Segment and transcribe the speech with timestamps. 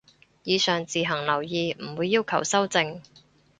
[0.41, 3.03] 以上自行留意，唔會要求修正